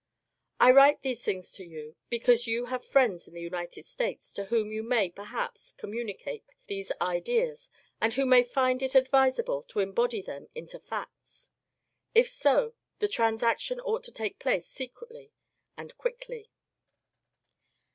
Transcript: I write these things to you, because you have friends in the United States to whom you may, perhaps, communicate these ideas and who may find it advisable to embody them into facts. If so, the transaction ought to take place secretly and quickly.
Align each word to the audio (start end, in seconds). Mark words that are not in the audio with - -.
I 0.59 0.71
write 0.71 1.03
these 1.03 1.21
things 1.23 1.51
to 1.51 1.63
you, 1.63 1.95
because 2.09 2.47
you 2.47 2.65
have 2.73 2.83
friends 2.83 3.27
in 3.27 3.35
the 3.35 3.41
United 3.41 3.85
States 3.85 4.33
to 4.33 4.45
whom 4.45 4.71
you 4.71 4.81
may, 4.81 5.11
perhaps, 5.11 5.73
communicate 5.73 6.43
these 6.65 6.91
ideas 6.99 7.69
and 8.01 8.11
who 8.11 8.25
may 8.25 8.41
find 8.41 8.81
it 8.81 8.95
advisable 8.95 9.61
to 9.61 9.79
embody 9.79 10.23
them 10.23 10.49
into 10.55 10.79
facts. 10.79 11.51
If 12.15 12.27
so, 12.29 12.73
the 12.97 13.07
transaction 13.07 13.79
ought 13.79 14.03
to 14.05 14.11
take 14.11 14.39
place 14.39 14.65
secretly 14.67 15.33
and 15.77 15.95
quickly. 15.99 16.49